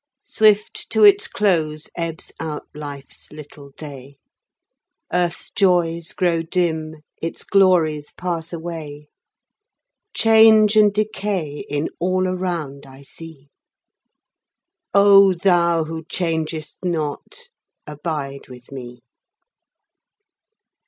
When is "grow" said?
6.13-6.41